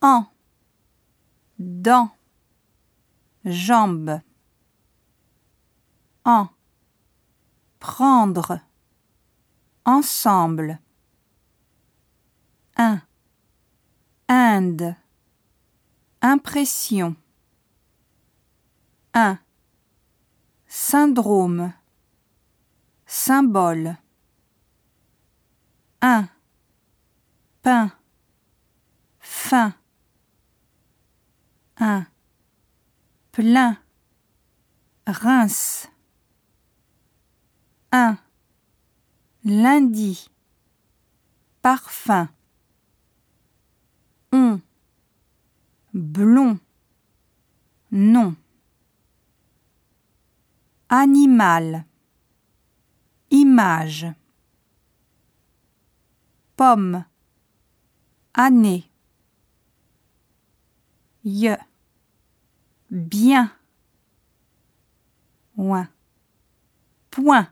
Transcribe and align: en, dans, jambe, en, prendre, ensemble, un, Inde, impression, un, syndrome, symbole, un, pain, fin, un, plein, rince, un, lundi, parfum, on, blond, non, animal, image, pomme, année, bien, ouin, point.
en, 0.00 0.26
dans, 1.58 2.10
jambe, 3.44 4.20
en, 6.24 6.48
prendre, 7.80 8.60
ensemble, 9.84 10.78
un, 12.76 13.02
Inde, 14.30 14.94
impression, 16.20 17.16
un, 19.14 19.38
syndrome, 20.66 21.72
symbole, 23.06 23.96
un, 26.02 26.28
pain, 27.62 27.90
fin, 29.18 29.74
un, 31.88 32.06
plein, 33.32 33.78
rince, 35.06 35.88
un, 37.92 38.18
lundi, 39.44 40.28
parfum, 41.62 42.28
on, 44.32 44.60
blond, 45.94 46.58
non, 47.90 48.36
animal, 50.90 51.86
image, 53.30 54.12
pomme, 56.54 57.04
année, 58.34 58.90
bien, 62.90 63.50
ouin, 65.56 65.88
point. 67.10 67.48